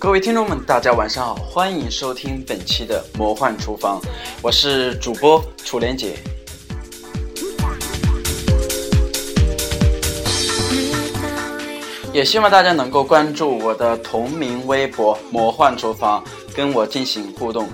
[0.00, 4.00] 各位听众们，大家晚上好，欢迎收听本期的魔幻厨房，
[4.40, 6.16] 我是主播楚莲姐。
[12.14, 16.24] 也希望大家能够关注我的同名微博“魔幻厨房”，
[16.56, 17.68] 跟我进行互动。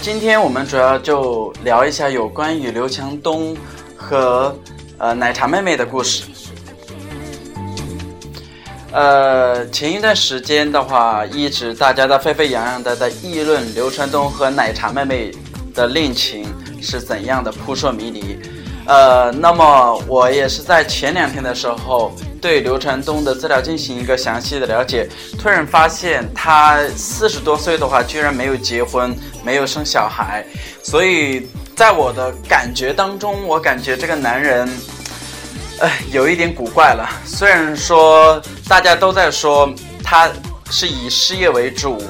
[0.00, 3.54] 今天我们主要就聊一下有关于刘强东
[3.94, 4.56] 和。
[5.02, 6.22] 呃，奶茶妹妹的故事。
[8.92, 15.32] 呃，前一段时间的话，一直大家在沸沸扬扬的在议论刘强东和奶茶妹妹
[15.74, 16.46] 的恋情
[16.80, 18.38] 是怎样的扑朔迷离。
[18.86, 29.12] 呃，那么我也是在前两天的时候对刘强东的资料进行一个详细的了解，突然发现他四十多岁的话，居然没有结婚，
[29.44, 30.46] 没有生小孩，
[30.80, 31.48] 所以
[31.82, 34.68] 在我的感觉当中，我感觉这个男人。
[35.80, 37.04] 哎，有一点古怪了。
[37.26, 39.68] 虽然说大家都在说
[40.00, 40.30] 他
[40.70, 42.00] 是以事业为主，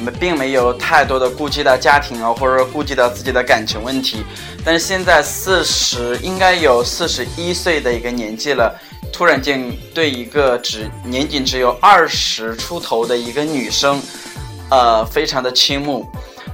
[0.00, 4.24] 没并没有太多的顾及到家庭啊，或者说顾及到自己的感情问题，
[4.64, 8.76] 但是现在四十应该有四十一岁的一个年纪了，
[9.12, 14.02] 突然间对一个只年仅只有二十出头的一个女生，
[14.70, 16.04] 呃，非常的倾慕。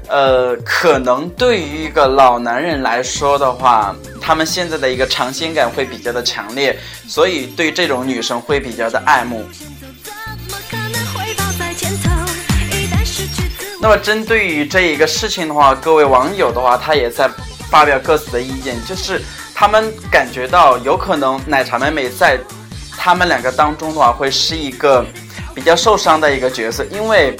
[0.08, 9.44] 呃，可能对于一个老男人来说的话，他们现在的一个尝鲜感会比较的强烈，所以对这种女生会比较的爱慕。
[13.80, 17.28] 那么针对于这一个事情的话，各位网友的话，他也在
[17.68, 19.20] 发表各自的意见，就是
[19.54, 22.38] 他们感觉到有可能奶茶妹妹在
[22.96, 25.04] 他们两个当中的话，会是一个
[25.52, 27.36] 比较受伤的一个角色，因为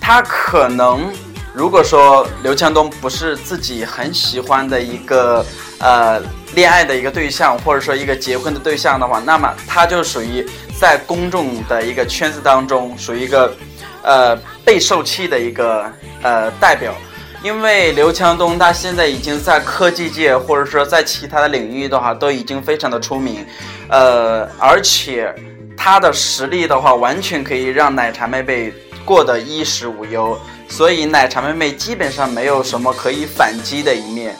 [0.00, 1.10] 她可能。
[1.54, 5.46] 如果说刘强东不是自己很喜欢的一个
[5.78, 6.20] 呃
[6.56, 10.44] 恋爱的一个对象，或者说一个结婚的对象的话，那么他就属于
[10.76, 13.54] 在公众的一个圈子当中属于一个
[14.02, 15.88] 呃备受气的一个
[16.22, 16.92] 呃代表，
[17.40, 23.46] 因为刘强东他现在已经在科技界或者说在其他的领域的话都已经非常的出名，
[23.88, 25.32] 呃，而且
[25.76, 28.72] 他的实力的话完全可以让奶茶妹妹
[29.04, 30.36] 过得衣食无忧。
[30.68, 34.36] 所以奶茶妹妹基本上没有什么可以反击的一面。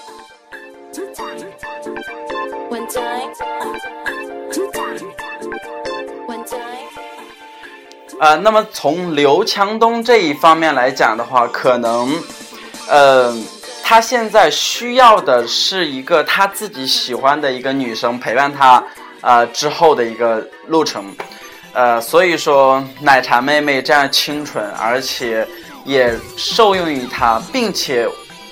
[8.20, 12.12] 呃，那么从刘强东这一方面来讲的话，可能，
[12.88, 13.36] 呃，
[13.82, 18.82] 他现在需要的是一个他自己喜欢的一个女生陪伴他，
[19.20, 21.14] 呃，之后的一个路程。
[21.72, 25.46] 呃，所以说奶茶妹妹这样清纯，而且。
[25.84, 28.08] 也受用于他，并且，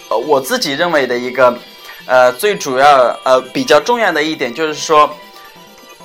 [0.09, 1.59] 呃，我自己认为的一个，
[2.06, 5.09] 呃，最主要呃比较重要的一点就是说，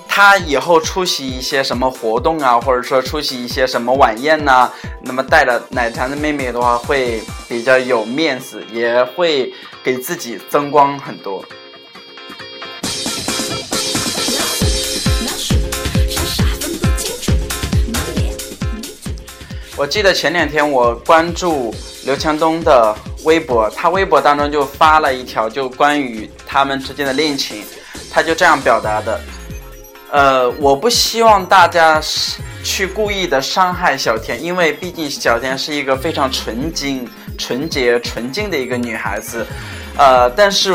[0.08, 4.72] 他以后出席一些什么活动啊，或者说出席一些什么晚宴呐，
[5.02, 11.44] 那么带了奶茶的妹妹的话，会比较有面子，也会给自己增光很多。
[19.78, 21.72] 我记得前两天我关注
[22.04, 27.64] 刘强东的微博，他微博当中就发了一条，就关于他们之间的恋情，
[28.10, 29.22] 他就这样表达的：
[30.10, 32.02] 呃，我不希望大家
[32.64, 37.08] 去故意的伤害小田，因为毕竟小田是一个非常纯净、
[37.38, 39.46] 纯洁、纯净的一个女孩子，
[39.96, 40.74] 呃，但是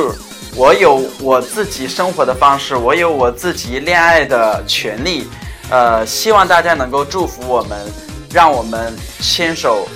[0.55, 5.27] 我有我自己生活的方式，我有我自己恋爱的权利，
[5.71, 7.77] 呃，希望大家能够祝福我们。
[8.33, 9.87] 让我们牵手，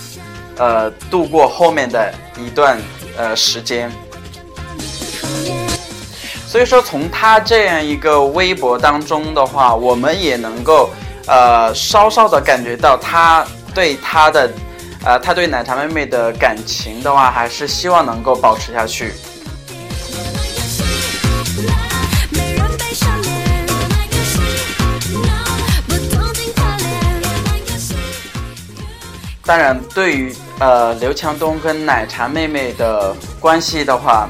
[0.58, 2.78] 呃，度过后面的一段
[3.16, 3.90] 呃时间。
[6.46, 10.90] 所以说，从他这样一个微博当中的话，我们也能够
[11.26, 13.44] 呃稍稍的感觉到他
[13.74, 14.50] 对他的，
[15.04, 19.12] 呃，他对奶茶妹妹的感情的话，还是希望能够保持下去。
[29.46, 34.28] 当然，对于呃刘强东跟奶茶妹妹的关系的话，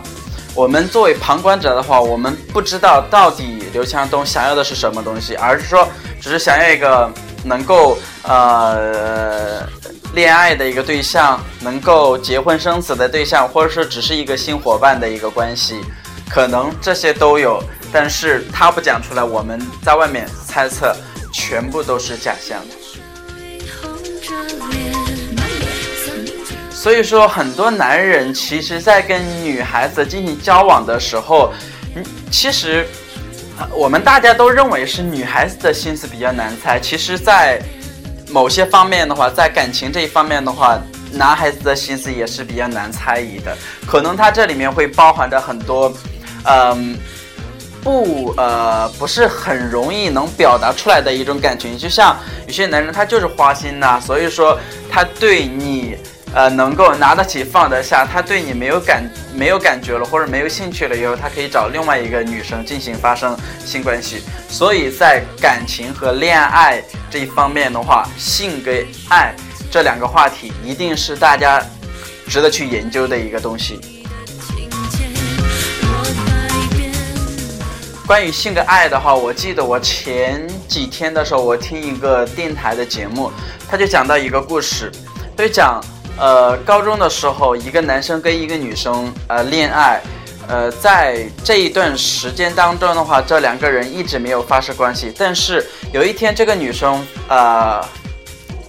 [0.55, 5.89] 我们作为旁观者的话，我们不知道到底刘强东想要的是什么东西，而是说
[6.21, 7.11] 只是想要一个
[7.43, 9.67] 能够呃
[10.13, 15.81] 恋爱的一个对象，能够结婚生子的对象，或者说只是一个新伙伴的一个关系，
[16.29, 20.95] 可能这些都有，但是他不讲出来，我们在外面猜测，
[21.33, 22.61] 全部都是假象。
[26.87, 31.53] 所以说，很多男人其实，在跟女孩子进行交往的时候，
[31.97, 32.87] 嗯，其实
[33.73, 37.61] 我们大家都认为是女孩子的心思比较难猜，其实，在
[38.29, 40.81] 某些方面的话，在感情这一方面的话，
[41.11, 43.59] 男孩子的心思也是比较难猜疑的。
[43.85, 45.93] 可能他这里面会包含着很多，
[46.45, 46.97] 嗯，
[47.83, 51.77] 不呃不是很容易能表达出来的一种感情。
[51.77, 52.17] 就像
[52.47, 54.57] 有些男人他就是花心呐，所以说
[54.89, 55.97] 他对你。
[56.37, 59.03] 呃，能够拿得起放得下，他对你没有感
[59.35, 63.35] 没有感觉了，或者没有兴趣了以后，他可以找另外一个女生进行发生
[63.65, 64.21] 性关系。
[64.47, 69.35] 所以在感情和恋爱这一方面的话，性跟爱
[69.71, 71.59] 这两个话题一定是大家
[72.29, 73.81] 值得去研究的一个东西。
[78.07, 83.33] 关于性跟爱的话，我记得我前几天的时候，我听一个电台的节目，
[83.67, 84.93] 他就讲到一个故事，
[85.35, 85.83] 就讲。
[86.19, 90.01] 呃，高中的时候，一个男生跟一个女生呃恋爱，
[90.49, 95.13] 呃，在这一段时间当中的话，这两个人一直没有发生关系。
[95.19, 97.85] 但是有一天，这个女生呃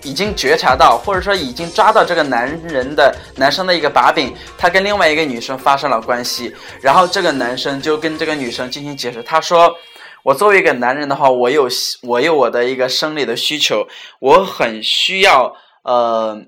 [0.04, 6.54] 已经觉察到，或者说已经抓到这个男人的男生的一个把柄，他跟另外一个女生发生了关系。
[6.82, 9.74] 然后这个男生就跟这个女生进行解释，他说
[10.22, 11.70] ：“我作为一个男人的话，我有
[12.02, 13.88] 我有我的一个生理的需求，
[14.20, 16.42] 我很需要呃。”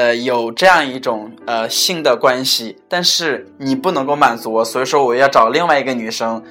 [0.00, 6.42] 呃，有这样一种呃性的关系，但是你不能够满足我，所以说我要找另外一个女生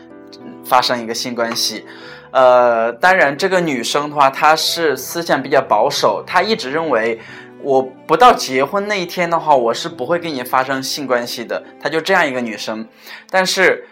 [0.63, 1.84] 发生一个性关系。
[2.30, 7.19] 呃，当然这个女生的话，她是思想比较保守，她一直认为
[7.63, 11.63] 我不到结婚那一天的话，我是不会跟你发生性关系的。
[11.81, 12.88] 她就这样一个女生，
[13.31, 13.88] 但是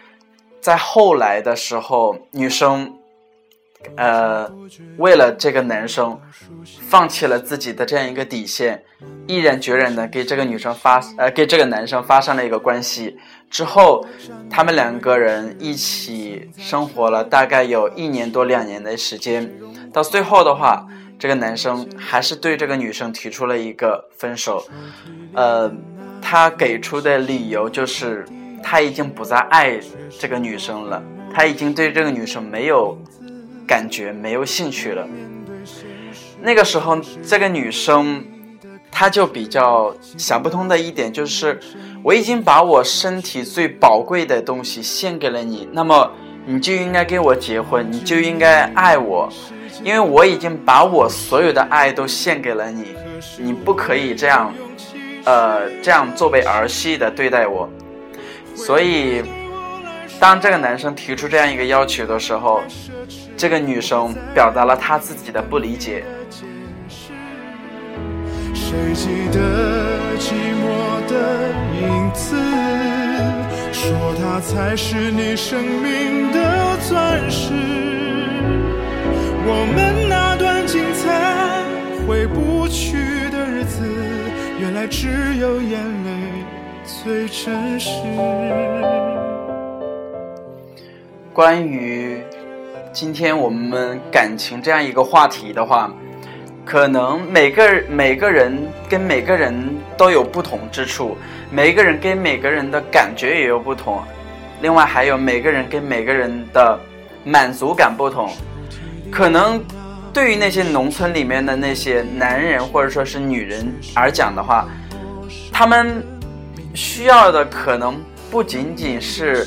[0.60, 2.94] 在后来的时候，女生。
[3.96, 4.50] 呃，
[4.96, 6.20] 为了这个男生，
[6.88, 8.82] 放弃了自己的这样一个底线，
[9.26, 13.16] 毅然决然的给这个女生发呃，给这个男生发生了一个关系。
[13.50, 14.04] 之后，
[14.50, 19.50] 他们两个人一起生活了大概有一年多两年的时间。
[19.92, 20.86] 到最后的话，
[21.18, 24.66] 这个男生还是对这个女生提出了一个分手。
[25.34, 25.72] 呃，
[26.20, 28.26] 他给出的理由就是
[28.62, 29.80] 他已经不再爱
[30.18, 31.02] 这个女生了，
[31.32, 32.98] 他已经对这个女生没有。
[33.68, 35.06] 感觉没有兴趣了。
[36.40, 38.24] 那个时候，这个女生，
[38.90, 41.60] 她就比较想不通的一点就是，
[42.02, 46.10] 我已经把我身体最宝贵的东西献给了你，那么
[46.46, 49.28] 你就应该跟我结婚，你就应该爱我，
[49.82, 52.94] 因为我已经把我所有的爱都献给了你，
[53.36, 54.54] 你不可以这样，
[55.24, 57.68] 呃，这样作为儿戏的对待我。
[58.54, 59.22] 所以，
[60.18, 62.62] 当这个男生提出这样一个要求的时候。
[63.38, 66.04] 这个女生表达了她自己的不理解。
[68.52, 69.38] 谁记得
[70.18, 70.66] 寂寞
[71.08, 71.48] 的
[71.80, 72.34] 影子？
[73.72, 77.52] 说它才是你生命的钻石。
[79.46, 81.62] 我们那段精彩
[82.08, 83.80] 回不去的日子，
[84.60, 86.10] 原来只有眼泪
[86.84, 87.90] 最真实。
[91.32, 92.20] 关于。
[93.00, 95.88] 今天我们感情这样一个话题的话，
[96.64, 99.54] 可能每个每个人跟每个人
[99.96, 101.16] 都有不同之处，
[101.48, 104.02] 每个人跟每个人的感觉也有不同，
[104.60, 106.76] 另外还有每个人跟每个人的
[107.22, 108.32] 满足感不同。
[109.12, 109.62] 可能
[110.12, 114.66] 对于那些农村里面的那些男人或者说是女人而讲的话，
[115.52, 116.04] 他们
[116.74, 117.94] 需要的可能
[118.28, 119.46] 不仅仅是。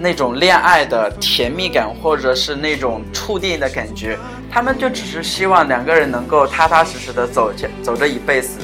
[0.00, 4.16] 那种恋爱的甜蜜感，或者是那种触电的感觉，
[4.50, 8.58] 他们就只是希望两个人能够踏踏实实的走着走这一辈子。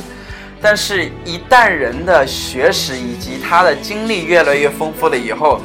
[0.63, 5.61] 但是，一旦人的学识以及他的经历越来越丰富了以后，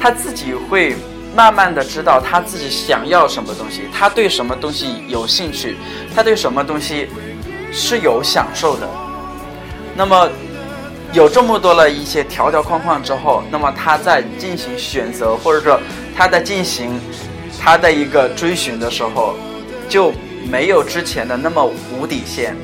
[0.00, 0.94] 他自己会
[1.34, 5.76] 慢慢的知道他自己想要什么东西，他对什么东西有兴趣，
[6.14, 7.08] 他对什么东西
[7.72, 8.88] 是有享受的。
[9.96, 10.30] 那么。
[11.12, 15.78] 有这么多的一些条条框框之后，那么他在进行选择，或者说
[16.16, 17.00] 他在进行
[17.60, 19.34] 他的一个追寻的时候，
[19.88, 20.12] 就
[20.48, 22.54] 没有之前的那么无底线。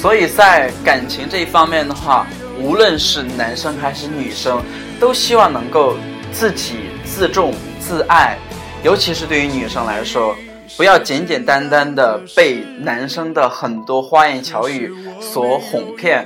[0.00, 2.28] 所以在感情这一方面的话，
[2.60, 4.62] 无论是男生还是女生，
[5.00, 5.96] 都希望能够
[6.30, 8.38] 自己自重自爱。
[8.84, 10.36] 尤其是对于女生来说，
[10.76, 16.24] 不要简简单单的被男生的很多花言巧语所哄骗，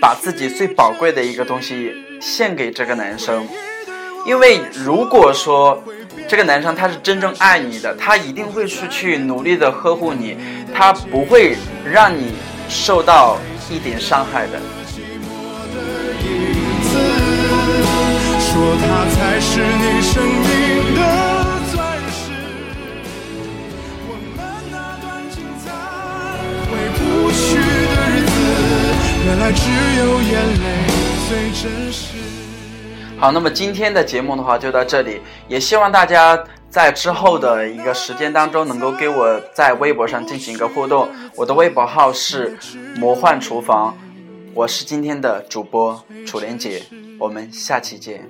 [0.00, 3.46] 把自己最宝贵的一个东西献给这个男生。
[4.26, 5.82] 因为如果说
[6.28, 10.36] 这个男生他是真正爱你的，他一定会是去努力的呵护你，
[10.74, 12.32] 他不会让你
[12.68, 13.38] 受到
[13.70, 14.60] 一点伤害的。
[18.40, 21.31] 说他才是你生命的
[29.42, 29.68] 来只
[29.98, 30.86] 有眼泪
[31.28, 32.14] 最真实。
[33.18, 41.08] 好，那么今天的节目的话就到这里，也希望大家在之后的一个时间当中能够给我在微博上进行一个互动。
[41.34, 42.56] 我的微博号是
[42.96, 43.98] 魔幻厨房，
[44.54, 46.80] 我是今天的主播楚莲姐，
[47.18, 48.24] 我们下期见。